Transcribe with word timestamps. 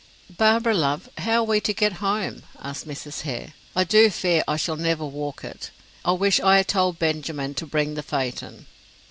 "Barbara, 0.35 0.73
love, 0.73 1.09
how 1.19 1.41
are 1.41 1.43
we 1.43 1.61
to 1.61 1.73
get 1.75 1.93
home?" 2.01 2.41
asked 2.59 2.87
Mrs. 2.87 3.21
Hare. 3.21 3.53
"I 3.75 3.83
do 3.83 4.09
fear 4.09 4.43
I 4.47 4.57
shall 4.57 4.75
never 4.75 5.05
walk 5.05 5.43
it. 5.43 5.69
I 6.03 6.13
wish 6.13 6.39
I 6.39 6.57
had 6.57 6.69
told 6.69 6.97
Benjamin 6.97 7.53
to 7.53 7.67
bring 7.67 7.93
the 7.93 8.01
phaeton." 8.01 8.65